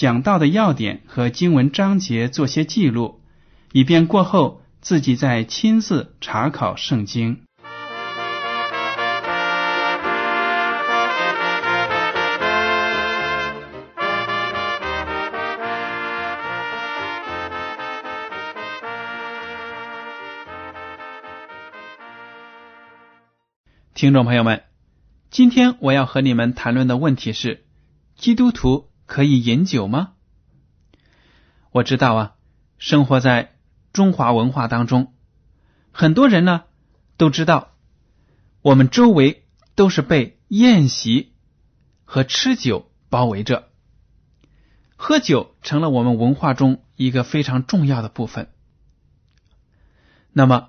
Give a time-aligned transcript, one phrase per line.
[0.00, 3.20] 讲到的要点和经文章节做些记录，
[3.70, 7.42] 以便过后自己再亲自查考圣经。
[23.92, 24.62] 听众朋友们，
[25.30, 27.66] 今天我要和你们谈论的问题是：
[28.16, 30.12] 基督徒可以饮酒吗？
[31.72, 32.34] 我知道啊，
[32.78, 33.56] 生活在
[33.92, 35.14] 中华文化当中，
[35.90, 36.62] 很多人呢
[37.16, 37.72] 都知道，
[38.62, 41.32] 我们周围都是被宴席
[42.04, 43.70] 和吃酒包围着，
[44.94, 48.52] 喝酒成了我们文化中一个非常重要的部分。
[50.32, 50.68] 那么，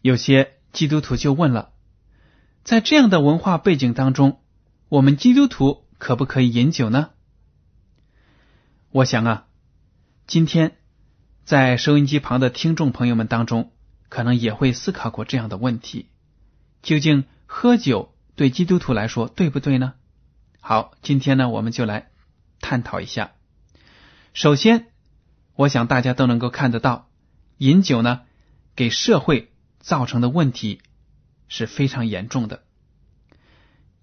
[0.00, 1.72] 有些基督徒就问了。
[2.62, 4.38] 在这样的文化背景当中，
[4.88, 7.10] 我们基督徒可不可以饮酒呢？
[8.92, 9.46] 我想啊，
[10.26, 10.76] 今天
[11.44, 13.70] 在收音机旁的听众朋友们当中，
[14.08, 16.08] 可能也会思考过这样的问题：
[16.82, 19.94] 究竟喝酒对基督徒来说对不对呢？
[20.60, 22.10] 好，今天呢，我们就来
[22.60, 23.30] 探讨一下。
[24.32, 24.88] 首先，
[25.54, 27.08] 我想大家都能够看得到，
[27.58, 28.22] 饮酒呢
[28.74, 30.80] 给社会造成的问题。
[31.52, 32.62] 是非常严重的。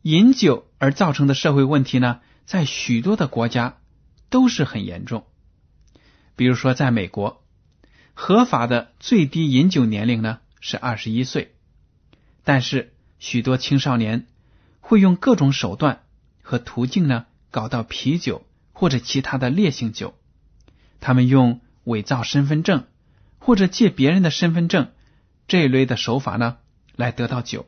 [0.01, 3.77] 饮酒而造成的社会问题呢，在许多的国家
[4.29, 5.25] 都是很严重。
[6.35, 7.43] 比如说，在美国，
[8.13, 11.55] 合法的最低饮酒年龄呢是二十一岁，
[12.43, 14.27] 但是许多青少年
[14.79, 16.03] 会用各种手段
[16.41, 20.13] 和途径呢搞到啤酒或者其他的烈性酒。
[20.99, 22.85] 他们用伪造身份证
[23.39, 24.91] 或者借别人的身份证
[25.47, 26.57] 这一类的手法呢。
[26.97, 27.67] 来得到酒。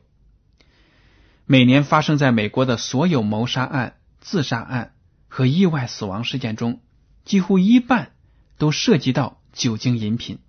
[1.46, 4.92] 每年发生在美国的所有谋杀案、自杀案
[5.30, 6.82] 和意外死亡事件中，
[7.24, 8.12] 几乎一半
[8.58, 10.40] 都涉及到酒精饮品。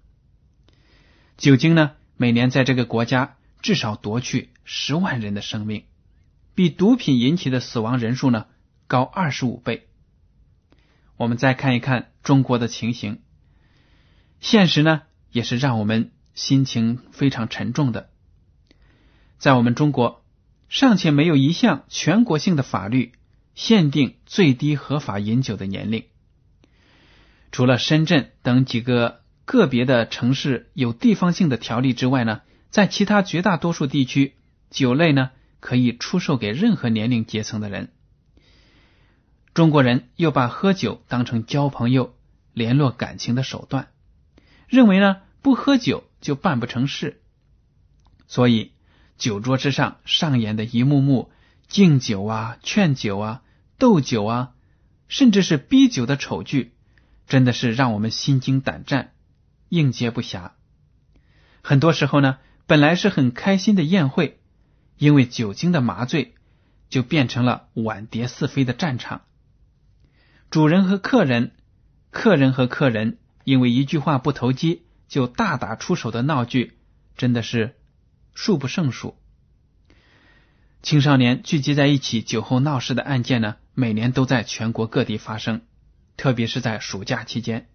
[1.37, 5.85] 酒精呢，每年在这个国家至少夺去十万人的生命，
[6.55, 8.47] 比毒品引起的死亡人数呢
[8.87, 9.87] 高二十五倍。
[11.15, 13.21] 我们再看一看中国的情形，
[14.39, 18.09] 现实呢也是让我们心情非常沉重的。
[19.37, 20.23] 在我们中国，
[20.69, 23.13] 尚且没有一项全国性的法律
[23.55, 26.05] 限定最低合法饮酒的年龄。
[27.51, 34.35] 除了深圳等几个个别的城市有地方性的条例之外呢，在其他绝大多数地区，
[34.69, 37.91] 酒类呢可以出售给任何年龄阶层的人。
[39.53, 42.15] 中国人又把喝酒当成交朋友、
[42.53, 43.89] 联络感情的手段，
[44.67, 47.21] 认为呢不喝酒就办不成事，
[48.27, 48.71] 所以。
[49.17, 51.29] 酒桌之上上演的一幕幕
[51.71, 53.43] 敬酒啊、劝酒啊、
[53.77, 54.51] 斗酒啊，
[55.07, 56.73] 甚至是逼酒的丑剧，
[57.27, 59.13] 真的是让我们心惊胆战、
[59.69, 60.51] 应接不暇。
[61.61, 64.41] 很多时候呢，本来是很开心的宴会，
[64.97, 66.33] 因为酒精的麻醉，
[66.89, 69.21] 就变成了碗碟四飞的战场。
[70.49, 71.53] 主人和客人、
[72.09, 76.77] 客人和客人，因为一句话不投机就大打出手的闹剧，
[77.15, 77.77] 真的是。
[78.33, 79.20] 数不胜数，
[80.81, 85.61] 青少年聚集在一起酒后闹事的案件呢，每年都在全国各地发生，
[86.17, 87.69] 特别是在暑假期间，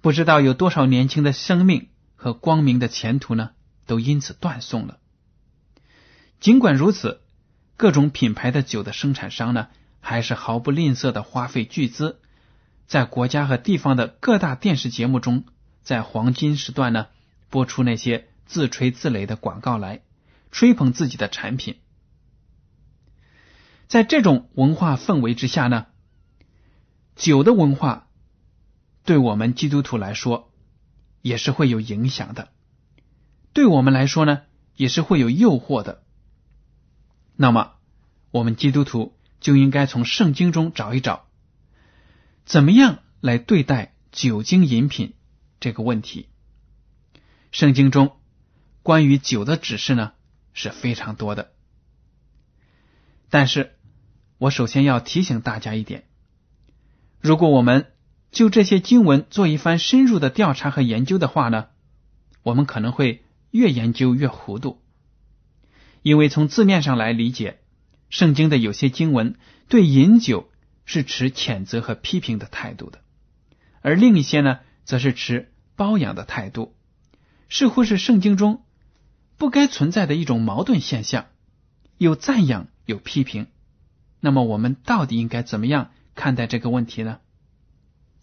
[0.00, 3.50] 不知道有多少年轻的生命和光明的前途呢，
[3.84, 4.98] 都因此断送了。
[6.40, 7.20] 尽管如此，
[7.76, 9.68] 各种品牌的酒的生产商呢，
[10.00, 12.20] 还是毫不吝啬的花费巨资，
[12.86, 15.44] 在国家和地方的各大电视节目中，
[15.82, 17.08] 在黄金时段呢，
[17.50, 18.28] 播出那些。
[18.46, 20.02] 自吹自擂的广告来
[20.52, 21.78] 吹捧自己的产品，
[23.88, 25.86] 在这种文化氛围之下呢，
[27.14, 28.08] 酒的文化
[29.04, 30.52] 对我们基督徒来说
[31.22, 32.52] 也是会有影响的，
[33.52, 34.42] 对我们来说呢
[34.74, 36.02] 也是会有诱惑的。
[37.36, 37.74] 那么，
[38.30, 41.26] 我们基督徒就应该从圣经中找一找，
[42.44, 45.14] 怎么样来对待酒精饮品
[45.60, 46.28] 这个问题。
[47.52, 48.16] 圣经中
[48.82, 50.12] 关于酒的指示呢
[50.52, 51.52] 是非常多的，
[53.30, 53.75] 但是
[54.38, 56.04] 我首先要提醒大家一点：
[57.20, 57.92] 如果我们
[58.30, 61.68] 就这些经文做一番深入的调查和研究的话呢，
[62.42, 64.82] 我们可能会越研究越糊涂。
[66.02, 67.60] 因为从字面上来理解，
[68.10, 69.36] 圣经的有些经文
[69.68, 70.50] 对饮酒
[70.84, 73.00] 是持谴责和批评的态度的，
[73.80, 76.76] 而另一些呢，则是持包养的态度，
[77.48, 78.62] 似乎是圣经中
[79.38, 81.26] 不该存在的一种矛盾现象，
[81.96, 83.46] 有赞扬有批评。
[84.20, 87.20] 那么，我们到底应该怎么样看待这个问题呢？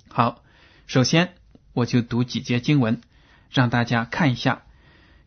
[0.10, 0.44] 好，
[0.88, 1.36] 首先
[1.74, 3.02] 我就读几节经文，
[3.50, 4.64] 让大家看一下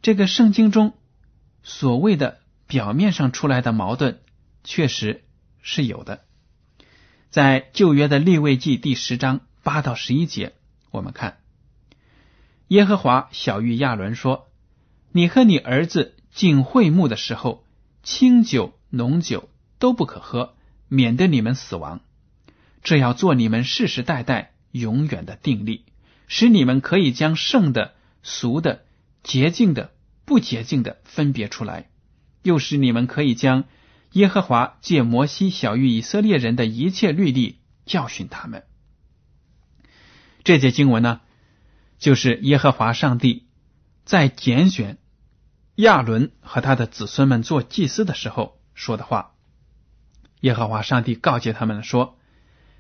[0.03, 0.95] 这个圣经中
[1.63, 2.41] 所谓的。
[2.69, 4.19] 表面上出来的矛盾
[4.65, 5.23] 确实
[5.63, 6.25] 是有的。
[7.31, 10.53] 在旧约的立位记第十章八到十一节，
[10.91, 11.39] 我们看
[12.67, 14.49] 耶和华小玉亚伦说
[15.15, 17.65] ：“你和你儿子进会幕的时候，
[18.03, 19.49] 清酒浓酒
[19.79, 20.56] 都不可喝，
[20.89, 22.01] 免得你们死亡。
[22.83, 25.85] 这要做你们世世代代永远的定力，
[26.29, 28.85] 使你们可以将圣的、俗的、
[29.23, 29.93] 洁净的、
[30.25, 31.91] 不洁净的分别出来。”
[32.43, 33.65] 又使你们可以将
[34.13, 38.63] 耶和华借摩西小谕以色列人的一切律例教训他们。
[40.45, 41.23] 这节经文呢，
[41.99, 43.49] 就是耶和华上帝
[44.05, 44.99] 在拣选
[45.75, 49.33] 亚伦和他的子孙们做祭司的时候说的话。
[50.47, 52.17] 耶和华上帝告诫他们说：“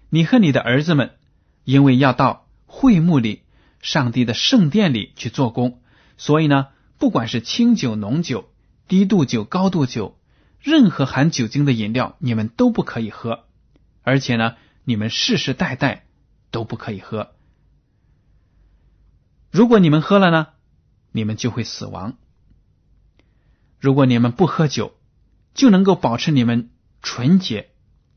[0.09, 1.17] 你和你的儿子们，
[1.65, 3.43] 因为要到会幕里、
[3.81, 5.81] 上帝的圣殿里去做工，
[6.17, 6.69] 所以呢，
[6.99, 8.49] 不管是清酒、浓酒。”
[8.89, 10.17] 低度酒、高度酒，
[10.61, 13.47] 任何含酒精的饮料，你们都不可以喝。
[14.05, 14.55] 而且呢，
[14.85, 16.07] 你们世世代代
[16.53, 17.33] 都不可以喝。
[19.51, 20.47] 如果你们喝了呢，
[21.11, 22.17] 你们就会死亡。
[23.81, 24.95] 如果你们不喝酒，
[25.53, 26.71] 就能够保持你们
[27.07, 27.71] 纯洁，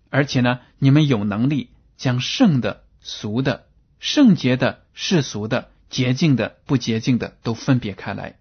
[0.09, 3.67] 而且呢，你们有能力将圣的、俗的、
[3.99, 8.39] 圣洁的、世俗的、洁净的、不洁净的都分别开来。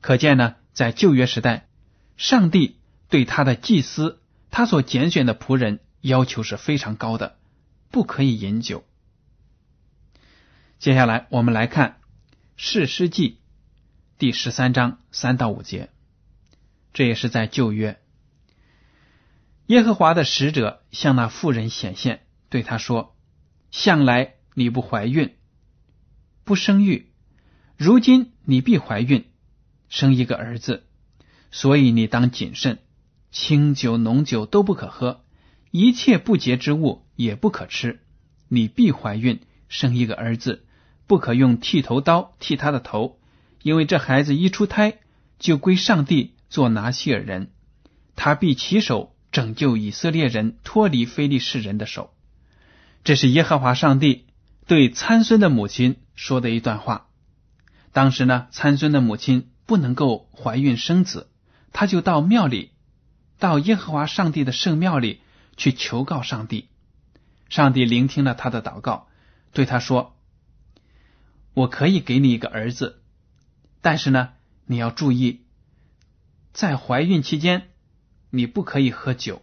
[0.00, 0.54] 可见呢。
[0.72, 1.66] 在旧约时代，
[2.16, 4.20] 上帝对他的祭司、
[4.50, 7.36] 他所拣选的仆人要求是非常高的，
[7.90, 8.84] 不可以饮酒。
[10.78, 11.90] 接下来，我们来看
[12.56, 13.30] 《士师记》
[14.16, 15.90] 第十三章三到五节，
[16.94, 17.99] 这也是在旧约。
[19.70, 23.14] 耶和华的使者向那妇人显现，对他说
[23.70, 25.36] ：“向来你不怀孕，
[26.42, 27.12] 不生育，
[27.76, 29.26] 如今你必怀孕。”
[29.88, 30.82] 生一个儿子，
[31.52, 32.80] 所以你当谨慎，
[33.30, 35.22] 清酒浓酒都不可喝，
[35.70, 38.00] 一切不洁之物也不可吃。
[38.48, 39.38] 你必怀孕，
[39.68, 40.64] 生一个儿子，
[41.06, 43.20] 不可用剃头刀剃他的头，
[43.62, 44.98] 因为这孩子一出胎
[45.38, 47.52] 就归上帝做拿西尔人，
[48.16, 52.14] 他必起手拯救以色列人脱离非利士人的手。
[53.04, 54.26] 这是耶和华上帝
[54.66, 57.08] 对参孙的母亲说的一段话。
[57.92, 59.48] 当时呢，参孙的母亲。
[59.70, 61.28] 不能够怀孕生子，
[61.72, 62.72] 他就到庙里，
[63.38, 65.20] 到耶和华上帝的圣庙里
[65.56, 66.66] 去求告上帝。
[67.48, 69.06] 上帝聆听了他的祷告，
[69.52, 70.16] 对他说
[71.54, 73.00] ：“我可以给你一个儿子，
[73.80, 74.30] 但是呢，
[74.66, 75.42] 你要注意，
[76.52, 77.69] 在怀孕期间，
[78.30, 79.42] 你不可以喝酒，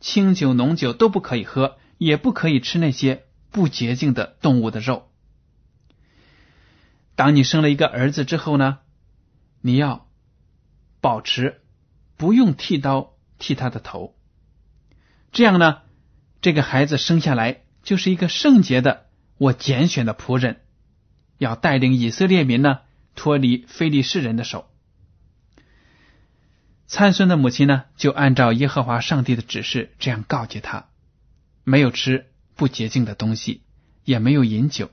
[0.00, 5.08] 清酒、浓酒都不可以喝，也不可以吃那些不洁净的动物的肉。
[7.14, 8.78] 当你生了一个儿子之后呢？”
[9.62, 10.08] 你要
[11.02, 11.60] 保持
[12.16, 14.16] 不用剃刀剃他的头，
[15.32, 15.82] 这样呢，
[16.40, 20.62] 这个孩子生下来就是一个圣洁的我拣选的仆人，
[21.36, 22.78] 要带领以色列民呢
[23.14, 24.69] 脱离非利士人的手。
[26.90, 30.88] 参孙的母亲呢，就按照耶和华上帝的指示这样告诫他：
[31.62, 33.62] 没有吃不洁净的东西，
[34.04, 34.90] 也没有饮酒。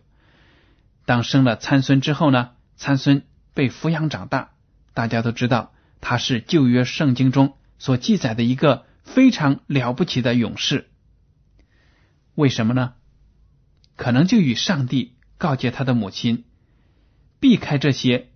[1.08, 3.26] 当生了参孙之后呢，参孙
[3.56, 4.52] 被抚养长大。
[4.94, 10.92] 大家都知道，他是旧约圣经中所记载的一个非常了不起的勇士。
[12.36, 12.94] 为什么呢？
[13.96, 16.46] 可能就与上帝告诫他的母亲
[17.40, 18.30] 避开这些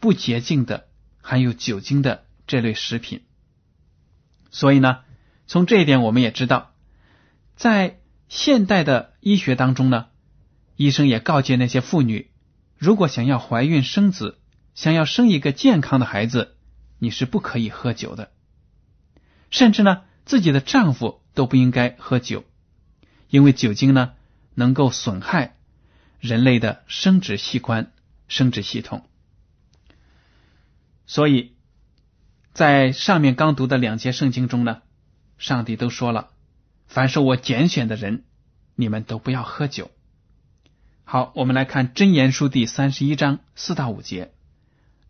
[0.00, 0.88] 不洁净的、
[1.22, 3.22] 含有酒精的这类食品。
[4.50, 5.00] 所以呢，
[5.46, 6.74] 从这一点我们也知道，
[7.56, 10.06] 在现代的医学当中呢，
[10.76, 12.30] 医生也告诫那些妇女，
[12.78, 14.38] 如果想要怀孕生子，
[14.74, 16.56] 想要生一个健康的孩子，
[16.98, 18.32] 你是不可以喝酒的。
[19.50, 22.44] 甚至呢，自己的丈夫都不应该喝酒，
[23.28, 24.12] 因为酒精呢
[24.54, 25.56] 能够损害
[26.20, 27.92] 人类的生殖器官、
[28.28, 29.08] 生殖系统。
[31.06, 31.53] 所以，
[32.54, 34.80] 在上面刚读的两节圣经中呢，
[35.38, 36.30] 上帝都说了
[36.86, 38.22] ：“凡是我拣选的人，
[38.76, 39.90] 你们都不要喝酒。”
[41.02, 44.32] 好，我们来看《真言书》第三十一章四到五节：“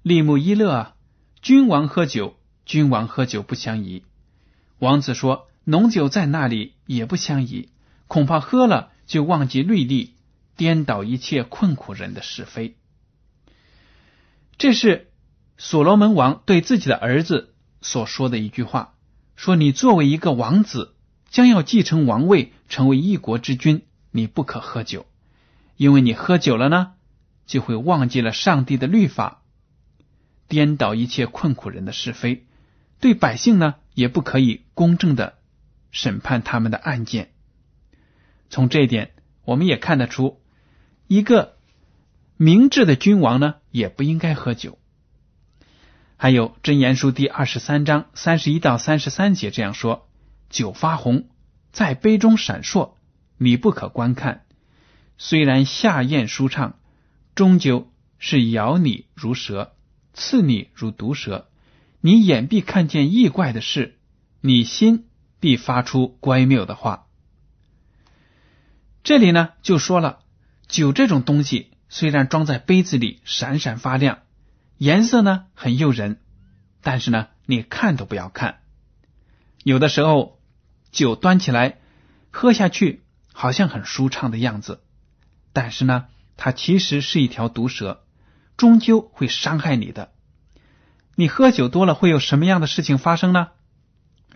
[0.01, 0.95] 利木伊勒，
[1.43, 4.05] 君王喝酒，君王喝酒不相宜。
[4.79, 7.69] 王子说，浓酒在那里也不相宜，
[8.09, 10.15] 恐怕喝了就忘记律例，
[10.57, 12.75] 颠倒一切困苦人的是非。”
[14.57, 15.11] 这是
[15.57, 18.95] 所罗门王对自己的儿子所说的一句话
[19.37, 20.95] ：“说你作为一个王子，
[21.31, 25.07] 将要继承王位，成为一国之君，你不可喝酒。”
[25.77, 26.93] 因为你喝酒了呢，
[27.47, 29.43] 就会忘记了上帝的律法，
[30.47, 32.47] 颠倒一切困苦人的是非，
[33.01, 35.35] 对百姓呢也不可以公正的
[35.91, 37.33] 审判他们的案件。
[38.51, 40.41] 从这一点，我们也看得出，
[41.09, 41.57] 一个
[42.37, 44.79] 明智的君王呢也不应该喝酒。
[46.25, 50.09] 还有《真言书》第二十三章三十一到三十三节这样说
[50.49, 51.29] ：“酒发红，
[51.71, 52.95] 在杯中闪烁，
[53.37, 54.47] 你不可观看。”
[55.19, 56.79] 虽然下咽舒畅，
[57.35, 59.75] 终究是咬你如蛇，
[60.15, 61.51] 刺你如毒蛇。
[62.01, 63.99] 你眼必看见异怪的事，
[64.41, 65.05] 你心
[65.41, 67.05] 必发出乖谬的话。
[69.03, 70.21] 这里呢，就说了
[70.69, 74.21] 酒这种东西，虽然装在杯子里闪闪发亮，
[74.79, 76.21] 颜色呢很诱人，
[76.83, 78.61] 但是呢，你看都不要看。
[79.63, 80.41] 有的时候，
[80.91, 81.79] 酒端起来
[82.31, 84.83] 喝下去，好像很舒畅的样子。
[85.53, 88.05] 但是呢，它其实是一条毒蛇，
[88.57, 90.13] 终究会伤害你的。
[91.15, 93.49] 你喝酒多了会有什么样的事情发生呢？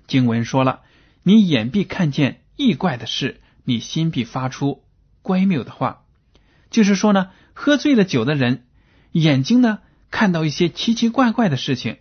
[0.07, 0.83] 经文说了，
[1.25, 4.85] 你眼必看见异怪的事，你心必发出
[5.23, 6.05] 乖谬的话。
[6.71, 8.67] 就是说呢，喝醉了酒的人，
[9.11, 9.81] 眼睛呢
[10.11, 11.99] 看到一些奇奇怪怪的事情。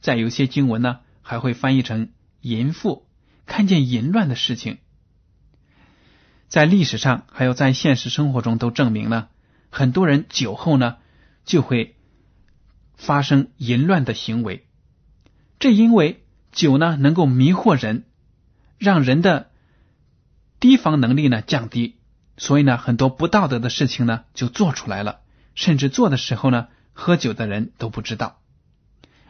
[0.00, 2.10] 在有些经文呢，还会翻译成
[2.40, 3.06] 淫妇
[3.44, 4.78] 看见淫乱的事情。
[6.48, 9.28] 在历史上，还有在现实生活中，都证明了
[9.68, 10.96] 很多人酒后呢
[11.44, 11.96] 就会
[12.96, 14.66] 发生淫乱的行为。
[15.58, 18.04] 这因为酒呢能够迷惑人，
[18.78, 19.50] 让人的
[20.58, 21.96] 提防能力呢降低，
[22.36, 25.20] 所以呢很多不道德的事情呢就做出来了，
[25.54, 26.68] 甚至做的时候呢
[27.00, 28.42] 喝酒的人都不知道。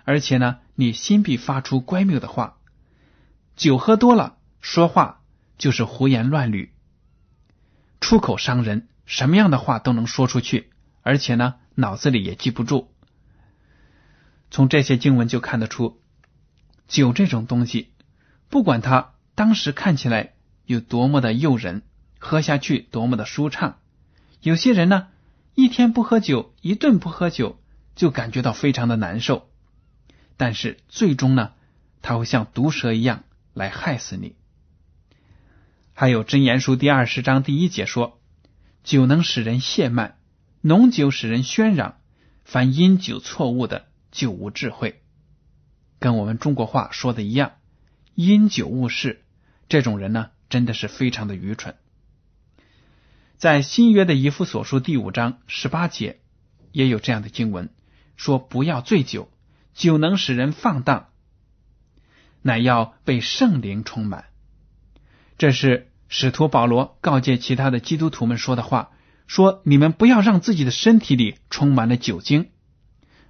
[0.02, 2.56] 而且呢，你心必发出乖谬的话，
[3.54, 5.20] 酒喝多了说话
[5.56, 6.72] 就是胡言乱语。
[8.00, 10.70] 出口伤人，什么样的话都能说出去，
[11.02, 12.90] 而且呢，脑子里也记不住。
[14.50, 16.00] 从这些经文就看得出，
[16.88, 17.92] 酒这种东西，
[18.48, 20.32] 不管它当时看起来
[20.64, 21.82] 有多么的诱人，
[22.18, 23.78] 喝下去多么的舒畅，
[24.40, 25.06] 有些人呢，
[25.54, 27.59] 一天不喝酒，一顿不喝酒，
[27.94, 29.50] 就感觉到非常的难受。
[30.36, 31.52] 但是最终呢，
[32.02, 34.36] 他会像毒蛇一样来害死你。
[35.92, 38.18] 还有《真言书》第二十章第一节说
[38.84, 40.18] ：“酒能使人懈慢，
[40.62, 41.98] 浓酒使人喧嚷。
[42.42, 45.02] 凡因酒错误的，就无智慧。”
[46.00, 47.52] 跟我们中国话说的一样
[48.14, 49.22] ，“因酒误事”，
[49.68, 51.76] 这种人呢，真的是非常的愚蠢。
[53.36, 56.20] 在新约的以弗所书第五章十八节
[56.72, 57.68] 也有这样的经文，
[58.20, 59.30] 说：“不要醉酒，
[59.72, 61.08] 酒能使人放荡，
[62.42, 64.26] 乃要被圣灵充满。”
[65.38, 65.86] 这是。
[66.12, 68.90] 使徒保罗告诫其他的基督徒们说的话
[69.28, 72.50] ：“说你们不要让自己的身体里充满了酒精，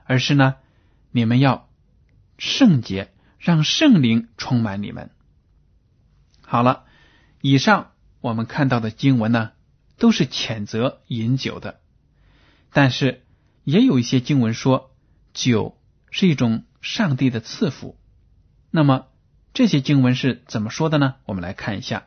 [0.04, 0.56] 而是呢，
[1.10, 1.68] 你们要
[2.38, 5.10] 圣洁，让圣灵充满你们。”
[6.40, 6.84] 好了，
[7.42, 7.90] 以上
[8.22, 9.50] 我们看到的经文呢，
[9.98, 11.80] 都是谴责饮酒的，
[12.72, 13.22] 但是
[13.64, 14.90] 也有一些经文说
[15.32, 15.78] 酒
[16.10, 17.98] 是一种上帝的赐福。
[18.70, 19.06] 那么
[19.52, 21.16] 这些经文是怎么说的呢？
[21.24, 22.06] 我们来看一下。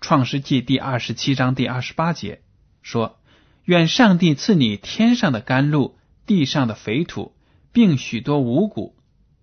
[0.00, 2.42] 创世纪第二十七章第二十八节
[2.82, 3.18] 说
[3.64, 7.34] ：“愿上帝赐你天上的甘露，地上的肥土，
[7.72, 8.94] 并许多五谷、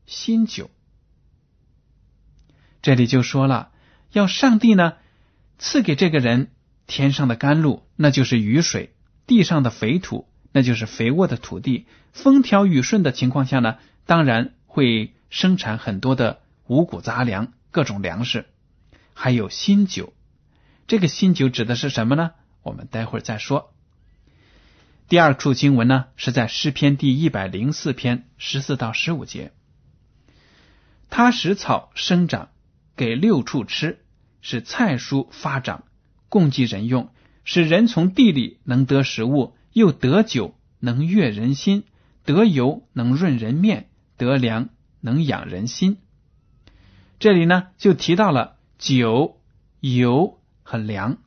[0.06, 0.70] 新酒。”
[2.82, 3.72] 这里就说了，
[4.12, 4.94] 要上帝呢
[5.60, 6.52] 赐给这个人
[6.88, 8.90] 天上的甘露，那就是雨水；
[9.28, 11.86] 地上的肥土，那就是肥沃的土地。
[12.14, 18.46] 风调雨顺的情况下呢，当然会生产很多的五谷杂粮，各种粮食，
[19.14, 20.14] 还有新酒。
[20.88, 22.32] 这个新酒指的是什么呢？
[22.64, 23.74] 我们待会儿再说。
[25.08, 29.52] 第二处经文呢，是在诗篇第一百零四篇十四到十五节。
[31.10, 32.50] 他使草生长，
[32.96, 34.00] 给六畜吃，
[34.42, 35.84] 使菜蔬发长，
[36.30, 37.10] 供给人用，
[37.44, 41.84] 使人从地里能得食物，又得酒，能悦人心；
[42.26, 43.84] 得油，能润人面；
[44.18, 45.98] 得粮，能养人心。
[47.20, 49.40] 这里呢，就提到了酒、
[49.80, 51.18] 油和粮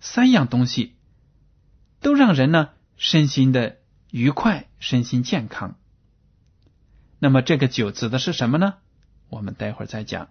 [0.00, 0.94] 三样东西，
[2.00, 2.70] 都让人呢。
[2.96, 3.78] 身心的
[4.12, 5.76] 愉快，身心健康。
[7.18, 8.74] 那么这个酒指的是什么呢？
[9.28, 10.28] 我们待会儿再讲。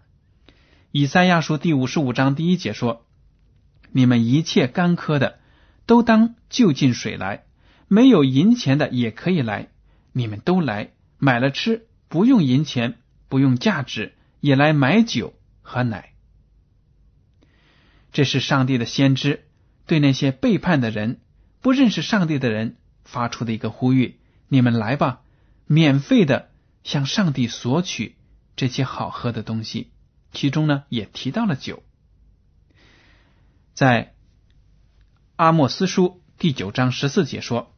[0.91, 3.05] 以赛亚书第五十五章第一节说
[3.91, 5.39] ：“你们一切干渴的，
[5.85, 7.43] 都当就近水来；
[7.93, 9.69] 没有银钱的也可以来，
[10.13, 12.97] 你们都来买了吃，不用银钱，
[13.29, 16.13] 不用价值，也来买酒和奶。”
[18.11, 19.45] 这是上帝的先知
[19.85, 21.19] 对那些背叛的人。
[21.61, 25.21] 不认识上帝的人发出的一个呼吁：你们来吧，
[25.67, 26.49] 免费的
[26.83, 28.15] 向上帝索取
[28.55, 29.91] 这些好喝的东西。
[30.31, 31.83] 其中呢，也提到了酒。
[33.75, 34.15] 在
[35.35, 37.72] 阿莫斯书第九章十四节说：“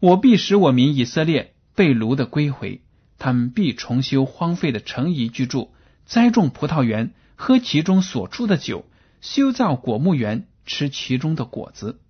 [0.00, 2.80] 我必使我民以色列被掳的归回，
[3.18, 5.72] 他们必重修荒废的城邑居住，
[6.06, 8.86] 栽种葡萄园，喝其中所出的酒，
[9.20, 12.00] 修造果木园，吃其中的果子。”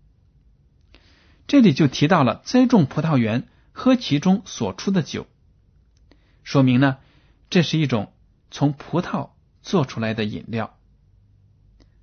[1.48, 5.26] 这里就提到了栽种葡萄园，喝其中所出的酒，
[6.44, 6.98] 说明呢，
[7.50, 8.12] 这是一种
[8.52, 9.30] 从葡萄
[9.62, 10.76] 做出来的饮料。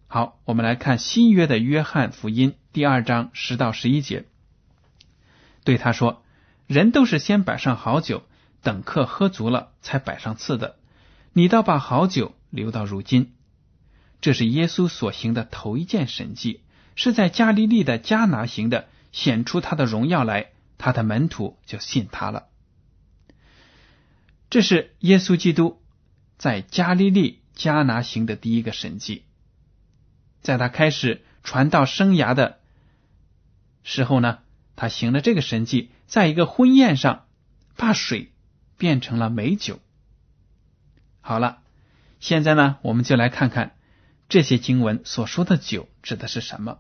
[0.08, 4.26] 好，我们来看新约的约翰福音第二章十到十一节，
[5.68, 6.24] 对他说
[6.66, 8.24] ：“人都是先摆上好酒，
[8.62, 10.78] 等客喝足了，才摆上次的。
[11.34, 13.34] 你倒把好酒留到如今。”
[14.22, 16.62] 这是耶稣所行的头一件神迹，
[16.96, 18.88] 是在加利利的迦拿行的。
[19.12, 22.46] 显出他的荣耀来，他的门徒就信他了。
[24.50, 25.82] 这是耶稣基督
[26.38, 29.26] 在加利利迦拿行的第一个神迹。
[30.42, 32.60] 在他开始传道生涯的
[33.84, 34.40] 时候呢，
[34.78, 37.26] 他行了这个神迹，在一个婚宴上
[37.76, 38.32] 把水
[38.78, 39.80] 变成了美酒。
[41.20, 41.58] 好了，
[42.20, 43.76] 现在呢，我们就来看看
[44.30, 46.78] 这些经文所说的酒指的是什么。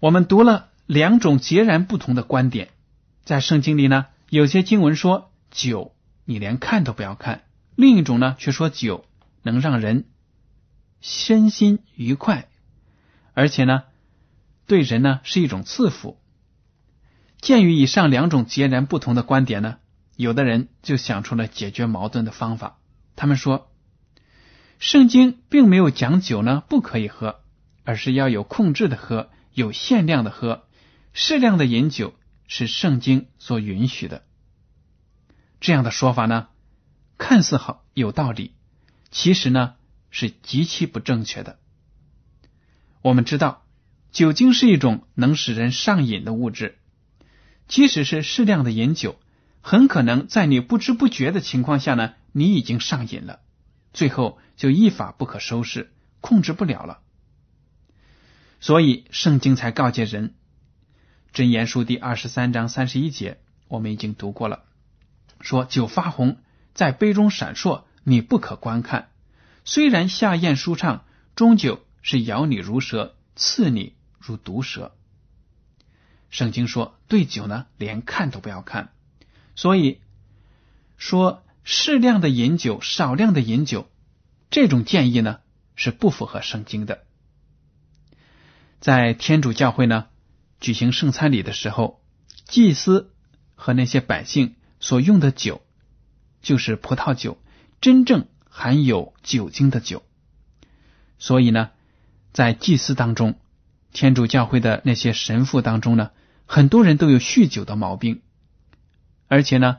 [0.00, 2.70] 我们读了两种截然不同的观点，
[3.24, 7.44] 在圣经里呢，有些经文说酒你连看都不要看，
[7.76, 9.04] 另一种呢却说酒
[9.42, 10.06] 能让人
[11.02, 12.48] 身心愉快，
[13.34, 13.84] 而且呢
[14.68, 16.20] 对人呢是一种赐福。
[17.40, 19.78] 鉴于以上两种截然不同的观点呢，
[20.14, 22.78] 有的人就想出了解决矛盾的方法。
[23.16, 23.72] 他们说，
[24.78, 27.40] 圣经并没有讲酒呢不可以喝，
[27.82, 29.30] 而是要有控制的喝。
[29.54, 30.68] 有限量的喝，
[31.12, 32.14] 适量的饮酒
[32.46, 34.22] 是圣经所允许的。
[35.58, 36.46] 这样的说法呢，
[37.16, 38.52] 看似好有道理，
[39.10, 39.74] 其实呢
[40.10, 41.58] 是极其不正确的。
[43.02, 43.64] 我们知道，
[44.10, 46.78] 酒精是一种能使人上瘾的物质，
[47.68, 49.20] 即使是适量的饮酒，
[49.60, 53.40] 很可能在你不知不觉的情况下呢，你已经上瘾了，
[53.92, 57.00] 最后就一发不可收拾，控制不了了。
[58.60, 60.30] 所以，圣经才告诫人，
[61.32, 64.64] 《真言书》第二十三章三十一节，我们已经读过了。
[65.40, 66.38] 说酒发红，
[66.74, 69.10] 在杯中闪烁，你不可观看。
[69.64, 71.04] 虽然下咽舒畅，
[71.36, 74.94] 终究是咬你如蛇，刺你如毒蛇。
[76.30, 78.92] 圣经说，对酒呢，连看都不要看。
[79.54, 80.00] 所以
[80.96, 83.90] 说，适量的饮酒，少量的饮酒，
[84.50, 85.40] 这种建议呢，
[85.74, 87.04] 是不符合圣经的。
[88.80, 90.06] 在天主教会呢，
[90.60, 92.00] 举行圣餐礼的时候，
[92.44, 93.12] 祭司
[93.54, 95.62] 和那些百姓所用的酒
[96.42, 97.38] 就是葡萄酒，
[97.80, 100.02] 真正含有酒精的酒。
[101.18, 101.70] 所以呢，
[102.32, 103.40] 在祭司当中，
[103.92, 106.10] 天主教会的那些神父当中呢，
[106.46, 108.22] 很多人都有酗酒的毛病，
[109.28, 109.78] 而且呢，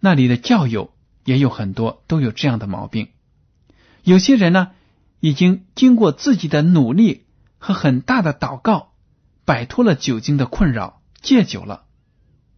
[0.00, 0.92] 那里的教友
[1.24, 3.08] 也有很多都有这样的毛病。
[4.02, 4.70] 有些人呢，
[5.20, 7.22] 已经经过自己的努力。
[7.66, 8.92] 和很大的祷告，
[9.46, 11.86] 摆脱了酒精的困扰，戒酒了。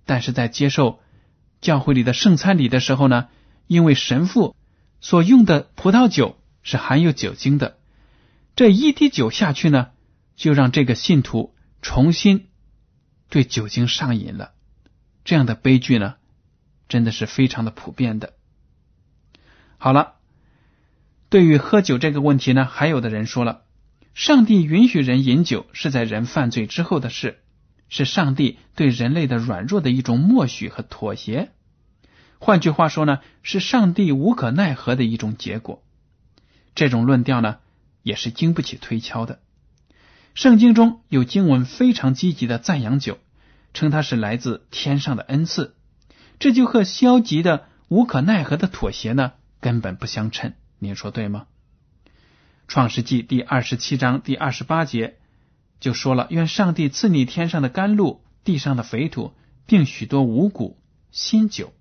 [0.05, 0.99] 但是在接受
[1.61, 3.29] 教会里的圣餐礼的时候呢，
[3.69, 4.57] 因为神父
[5.01, 7.79] 所用的葡萄酒是含有酒精的，
[8.57, 9.91] 这一滴酒下去呢，
[10.37, 12.47] 就让这个信徒重新
[13.29, 14.53] 对酒精上瘾了。
[15.25, 16.17] 这样的悲剧呢，
[16.89, 18.35] 真的是非常的普遍的。
[19.79, 20.15] 好了，
[21.29, 23.65] 对于喝酒这个问题呢，还有的人说了。
[24.15, 27.43] 上帝允许人饮酒是在人犯罪之后的事，
[27.89, 31.51] 是上帝对人类的软弱的一种默许和妥协。
[32.39, 35.83] 换句话说呢，是上帝无可奈何的一种结果。
[36.75, 37.59] 这种论调呢，
[38.03, 39.41] 也是经不起推敲的。
[40.37, 43.19] 圣经中有经文非常积极的赞扬酒，
[43.73, 45.75] 称它是来自天上的恩赐，
[46.39, 50.53] 这就和消极的无可奈何的妥协呢，根本不相称。
[50.79, 51.47] 您说对吗？
[52.69, 55.17] 创世纪第二十七章第二十八节
[55.81, 59.33] 就说了：“愿上帝赐你天上的甘露，地上的肥土，
[59.65, 60.79] 并许多五谷
[61.11, 61.73] 新酒。”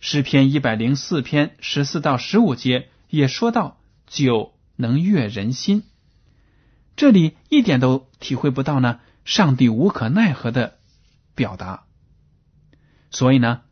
[0.00, 3.78] 诗篇一百零四篇十四到十五节也说到
[4.08, 5.82] ：“酒能悦人心。”
[7.00, 10.76] 这里一点都体会不到呢，上帝无可奈何的
[11.34, 11.84] 表达。
[13.10, 13.62] 所以呢，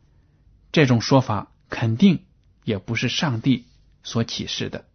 [0.71, 2.25] 这种说法肯定
[2.63, 3.67] 也不是上帝
[4.01, 4.85] 所启示的。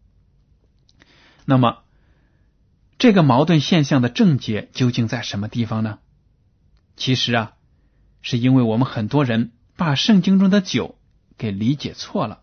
[1.44, 1.84] 那么，
[2.98, 6.00] 这个矛盾现象的症结究竟在什么地方呢？
[6.96, 7.52] 其实啊，
[8.20, 10.98] 是因为我们很多人把圣经中的酒
[11.38, 12.40] 给理解错了。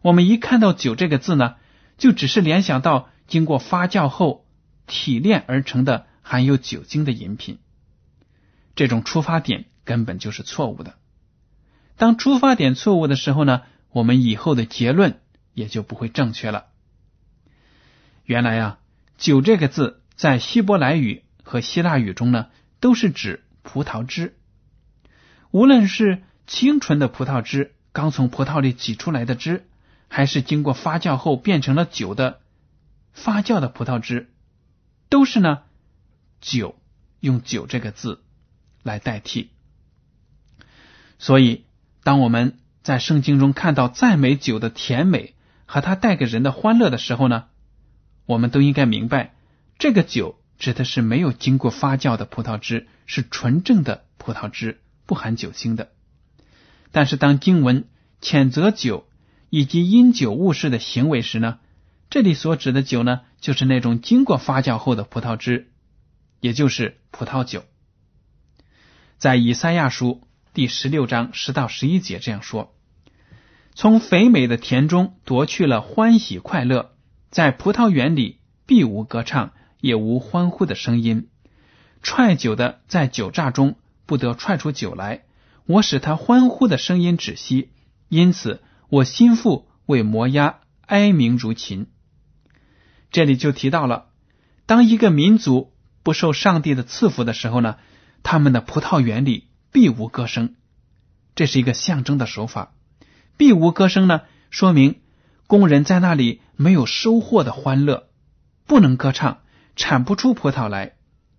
[0.00, 1.56] 我们一看到“酒”这个字呢，
[1.98, 4.46] 就只是联想到经过发酵后
[4.90, 7.60] 提炼而成的含有酒精的饮品。
[8.74, 10.96] 这种出发点根本就是错误的。
[11.96, 15.20] 当出发点错误的时候呢，我们以后的结论
[15.54, 16.66] 也就不会正确了。
[18.24, 18.78] 原来啊，
[19.16, 22.48] 酒这个字在希伯来语和希腊语中呢，
[22.80, 24.36] 都是指葡萄汁。
[25.52, 29.68] 无论是清纯的葡萄汁，刚从葡萄里挤出来的汁，
[30.08, 32.40] 还是经过发酵后变成了酒的
[33.12, 34.32] 发酵的葡萄汁，
[35.10, 35.62] 都是呢
[36.40, 36.76] 酒
[37.20, 38.22] 用酒这个字
[38.82, 39.50] 来代替。
[41.18, 41.66] 所以，
[42.02, 45.34] 当我们在圣经中看到赞美酒的甜美
[45.66, 47.44] 和它带给人的欢乐的时候呢？
[48.24, 49.34] 我们都应该明白，
[49.78, 55.90] 这个酒指的是没有经过发酵的葡萄汁，是纯正的葡萄汁，不含酒精的。
[56.92, 57.88] 但是，当经文
[58.22, 59.06] 谴责酒
[59.50, 61.58] 以及因酒误事的行为时呢，
[62.08, 65.70] 这里所指的酒呢，就是那种经过发酵后的葡萄汁，
[66.40, 67.64] 也就是葡萄酒。
[69.18, 70.22] 在以赛亚书
[70.54, 72.74] 第十六章十到十一节这样说
[73.74, 76.92] ：“从肥美的田中夺去了欢喜快乐。”
[77.30, 81.28] 在葡萄园里，必无歌唱，也无欢呼的声音。
[82.02, 85.22] 踹酒的在酒榨中不得踹出酒来，
[85.64, 87.70] 我使他欢呼的声音止息。
[88.08, 91.86] 因此，我心腹为摩押哀鸣如琴。
[93.10, 94.06] 这里就提到了，
[94.66, 97.76] 当一个民族不受上帝的赐福的时候呢，
[98.22, 100.54] 他们的葡萄园里必无歌声。
[101.34, 102.72] 这是一个象征的手法。
[103.36, 105.00] 必无歌声呢，说明。
[105.46, 108.08] 工人在那里没有收获的欢乐，
[108.66, 109.40] 不能歌唱，
[109.74, 110.92] 产不出葡萄来。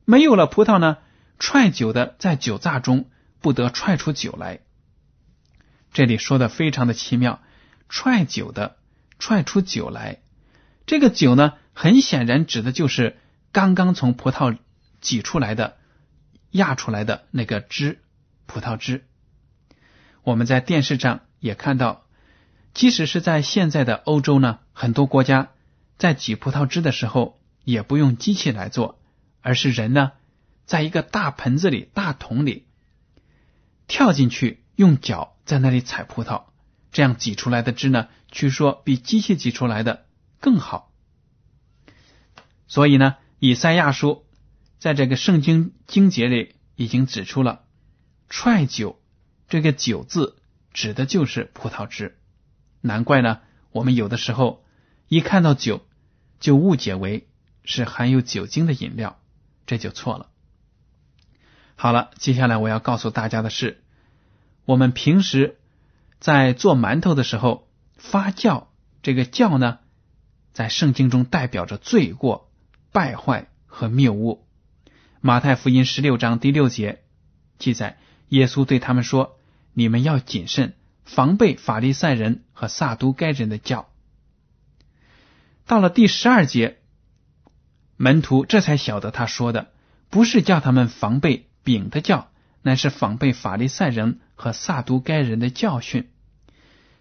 [0.03, 0.97] 没有了葡萄呢，
[1.39, 4.59] 踹酒的在酒榨中不得踹出酒来。
[5.93, 7.41] 这里说的非常的奇妙，
[7.87, 8.75] 踹酒的
[9.17, 10.19] 踹出酒来，
[10.91, 13.17] 这个酒呢，很显然指的就是
[13.53, 14.57] 刚刚从葡萄
[14.99, 15.77] 挤出来的、
[16.49, 18.01] 压出来的那个汁，
[18.45, 19.05] 葡萄汁。
[20.23, 22.03] 我们在电视上也看到。
[22.73, 25.51] 即使是在现在的欧洲呢，很多国家
[25.97, 28.99] 在挤葡萄汁的时候也不用机器来做，
[29.39, 30.11] 而是人呢，
[30.65, 32.65] 在一个大盆子里、大桶里
[33.87, 36.47] 跳进去，用脚在那里踩葡萄，
[36.91, 40.03] 这样挤出来的汁呢，据说比机器挤出来的
[40.41, 40.91] 更好。
[42.67, 44.25] 所以呢，以赛亚书
[44.79, 47.63] 在这个圣经经节里已经指出了
[48.27, 48.99] “踹酒”
[49.47, 50.37] 这个“酒”字
[50.73, 52.17] 指的就是葡萄汁。
[52.81, 53.39] 难怪呢，
[53.71, 54.65] 我们有的时候
[55.07, 55.85] 一看到酒
[56.39, 57.27] 就误解为
[57.63, 59.19] 是含有酒精的饮料，
[59.67, 60.29] 这就错了。
[61.75, 63.83] 好了，接下来我要告诉大家的是，
[64.65, 65.59] 我们平时
[66.19, 68.67] 在做馒头的时候发酵，
[69.03, 69.79] 这个酵呢，
[70.53, 72.51] 在圣经中代表着罪过、
[72.91, 74.45] 败坏和谬误。
[75.19, 77.01] 马太福音十六章第六节
[77.57, 77.97] 记载，
[78.29, 79.37] 耶稣对他们说
[79.73, 83.89] ：“你们要谨慎。”防备法利赛人和撒都该人的教。
[85.65, 86.77] 到了第十二节，
[87.97, 89.71] 门徒这才晓得他说的
[90.09, 92.29] 不是叫他们防备丙的教，
[92.61, 96.09] 乃是防备法利赛人和撒都该人的教训。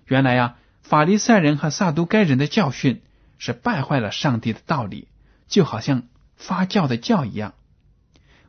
[0.06, 3.02] 原来呀，法利赛人和撒都该人的教训
[3.40, 5.08] 是败坏了上帝的道理，
[5.48, 6.04] 就好像
[6.36, 7.54] 发酵的酵一样。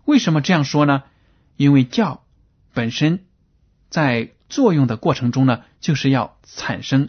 [0.06, 1.02] 为什么这样说呢？
[1.58, 2.20] 因为酵
[2.76, 3.26] 本身
[3.90, 4.34] 在。
[4.52, 7.08] 作用的过程中呢，就是要产生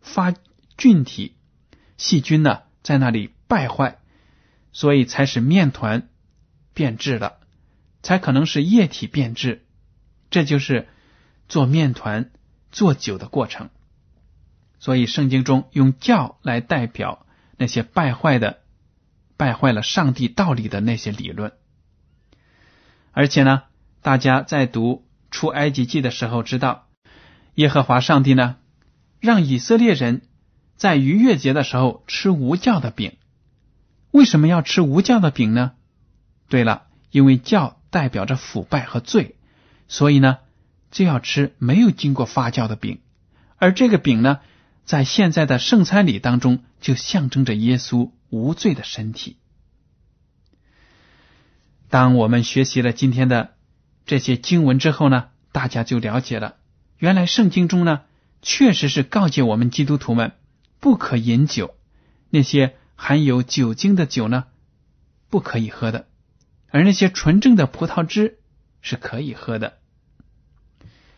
[0.00, 0.32] 发
[0.76, 1.34] 菌体、
[1.96, 3.98] 细菌呢，在那里败坏，
[4.70, 6.08] 所以才使面团
[6.72, 7.40] 变质了，
[8.00, 9.66] 才可能是液体变质。
[10.30, 10.86] 这就是
[11.48, 12.30] 做面团、
[12.70, 13.68] 做酒的过程。
[14.82, 17.24] 所以圣经中用教来代表
[17.56, 18.62] 那些败坏的、
[19.36, 21.52] 败坏了上帝道理的那些理论。
[23.12, 23.62] 而且呢，
[24.00, 26.88] 大家在读出埃及记的时候知道，
[27.54, 28.56] 耶和华上帝呢，
[29.20, 30.22] 让以色列人
[30.74, 33.18] 在逾越节的时候吃无酵的饼。
[34.10, 35.74] 为什么要吃无酵的饼呢？
[36.48, 39.36] 对了，因为酵代表着腐败和罪，
[39.86, 40.38] 所以呢，
[40.90, 42.98] 就要吃没有经过发酵的饼。
[43.58, 44.40] 而这个饼呢，
[44.84, 49.36] 在现在的圣餐礼当中，就象征着耶稣无罪的身体。
[51.88, 53.54] 当我们学习了今天的
[54.06, 56.56] 这些经文之后呢，大家就了解了，
[56.96, 58.00] 原来圣经中呢
[58.40, 60.32] 确实是告诫我们基督徒们
[60.80, 61.76] 不可饮酒，
[62.30, 64.44] 那些含有酒精的酒呢
[65.28, 66.08] 不可以喝的，
[66.70, 68.38] 而那些纯正的葡萄汁
[68.80, 69.78] 是可以喝的。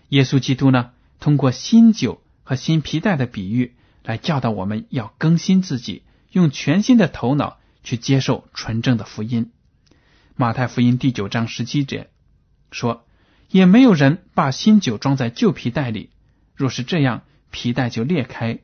[0.08, 9.50] 耶稣基督呢通过新酒和新皮带的比喻来教导我们要更新自己，用全新的头脑去接受纯正的福音。
[10.36, 12.10] 马太福音第九章十七节
[12.70, 13.06] 说
[13.50, 16.10] ：“也没有人把新酒装在旧皮袋里，
[16.54, 18.58] 若是这样，皮袋就裂开，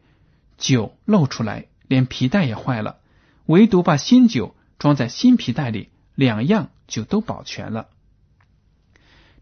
[0.59, 2.99] 酒漏出来，连皮袋也坏了。
[3.47, 7.89] 唯独把新酒装在新皮袋里，两样就都保全了。”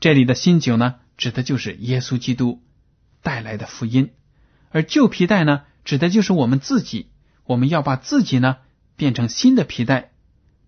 [0.00, 2.62] 这里的新酒呢，指的就是耶稣基督
[3.22, 4.10] 带来的福音；
[4.70, 7.10] 而旧皮带呢，指的就是我们自己。
[7.44, 8.58] 我们要把自己呢
[8.96, 10.10] 变成新的皮带，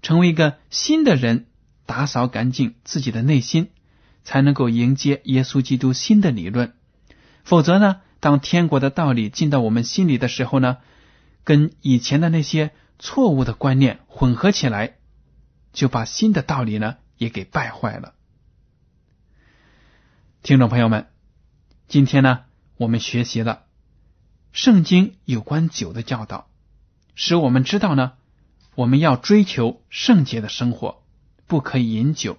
[0.02, 1.46] 成为一个新的人。
[1.86, 3.70] 打扫干净自己的内心，
[4.22, 6.74] 才能够迎接耶稣基督新的理论。
[7.42, 10.76] 否则呢，当天国的道理进到我们心里的时候呢，
[11.42, 14.98] 跟以前的那些错误的观念混合起来，
[15.72, 18.14] 就把新的道理呢也给败坏了。
[20.44, 21.08] 听众朋友们，
[21.88, 22.44] 今天呢，
[22.76, 23.64] 我们学习了
[24.52, 26.48] 圣经有关酒的教导，
[27.14, 28.12] 使我们知道呢，
[28.74, 31.02] 我们要追求圣洁的生活。
[31.46, 32.38] 不可以饮酒，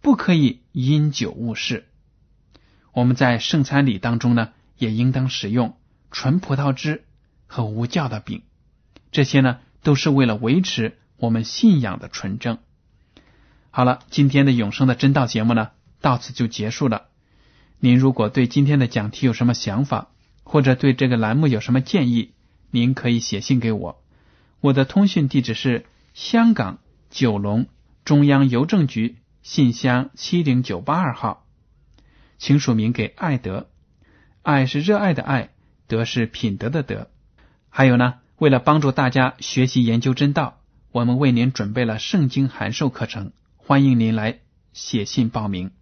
[0.00, 1.86] 不可以因酒误事。
[2.92, 5.76] 我们在圣餐礼当中呢，也应当使用
[6.10, 7.04] 纯葡萄汁
[7.46, 8.42] 和无酵的饼。
[9.12, 12.58] 这些呢，都是为了维持我们信仰的纯正。
[13.70, 17.08] 好了，今天的永生的真道节目呢，到此就结束了。
[17.80, 20.08] 您如果对今天的讲题有什么想法，
[20.50, 22.32] 或者对这个栏目有什么建议，
[22.70, 24.02] 您可以写信给我。
[24.60, 25.84] 我的通讯地址是
[26.14, 26.78] 香港
[27.10, 27.66] 九龙。
[28.02, 31.44] 中央邮政局信箱七零九八二号，
[32.38, 33.68] 请署名给爱德。
[34.40, 35.50] 爱是热爱的爱，
[35.86, 37.10] 德是品德的德。
[37.68, 40.60] 还有呢，为了帮助大家学习研究真道，
[40.92, 44.38] 我们为您准备了圣经函授课程，欢迎您来
[44.72, 45.72] 写信报名。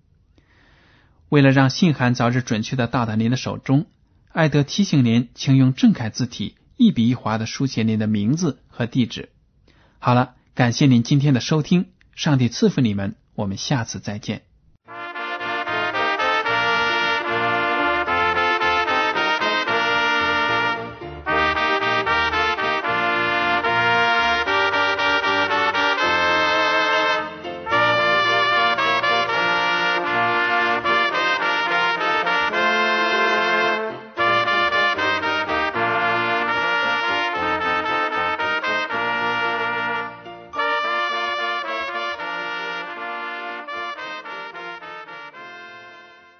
[1.29, 3.87] 为了让信函早日准确的到达您的手中，
[4.37, 9.31] 艾德提醒您，请用正楷字体一笔一划的书写您的名字和地址。
[9.99, 11.87] 好了，感谢您今天的收听。
[12.15, 14.43] 上帝赐福你们，我们下次再见。